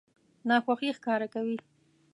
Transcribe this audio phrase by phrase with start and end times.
[0.47, 1.57] ناخوښي ښکاره کوي.